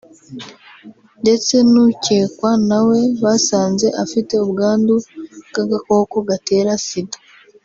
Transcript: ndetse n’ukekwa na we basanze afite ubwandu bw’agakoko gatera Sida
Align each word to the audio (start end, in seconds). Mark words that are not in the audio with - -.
ndetse 1.21 1.55
n’ukekwa 1.71 2.51
na 2.69 2.79
we 2.87 2.99
basanze 3.23 3.87
afite 4.03 4.33
ubwandu 4.45 4.93
bw’agakoko 5.47 6.15
gatera 6.29 6.71
Sida 6.87 7.19